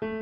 [0.00, 0.16] Halo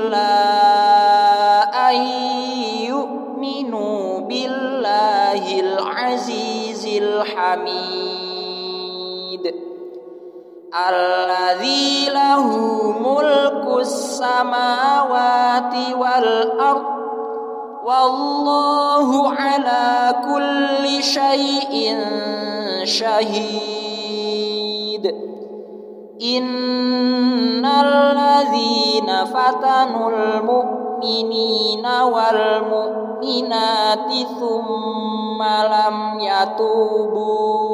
[7.03, 8.61] الحميد
[10.89, 12.47] الذي له
[12.99, 16.85] ملك السماوات والأرض
[17.85, 21.97] والله على كل شيء
[22.83, 24.01] شهيد
[26.21, 28.30] إن الذين
[29.20, 32.96] فتنوا المؤمنين والمؤمنات
[34.40, 37.66] ثم لم يتوبوا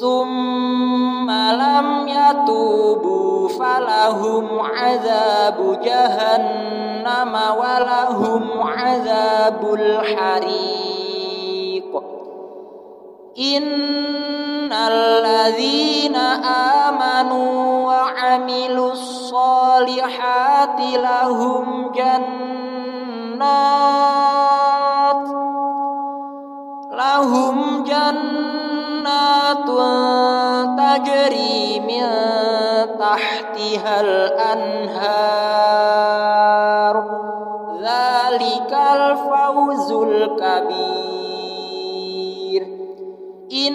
[0.00, 11.16] ثم لم يتوبوا فلهم عذاب جهنم ولهم عذاب الحريق
[13.38, 13.62] إن
[14.72, 16.16] الذين
[16.86, 22.46] آمنوا وعملوا الصالحات لهم جنات
[26.92, 28.46] لهم جنات
[30.78, 32.06] تجري من
[32.98, 35.56] تحتها الأنهار
[37.80, 40.96] ذلك الفوز الكبير
[43.52, 43.74] إن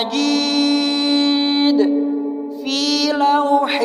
[0.00, 1.78] مجيد
[2.64, 3.82] في لوح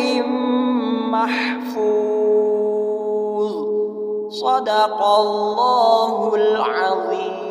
[1.12, 1.76] محفوظ.
[4.30, 7.45] صدق الله العظيم.